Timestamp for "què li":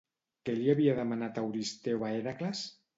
0.47-0.71